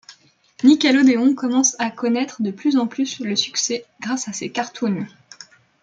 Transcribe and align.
Nickelodeon 0.63 1.35
commence 1.35 1.79
à 1.79 1.91
connaître 1.91 2.41
de 2.41 2.49
plus 2.49 2.75
en 2.75 2.87
plus 2.87 3.19
le 3.19 3.35
succès 3.35 3.85
grâce 3.99 4.27
à 4.27 4.33
ses 4.33 4.49
cartoon. 4.49 5.05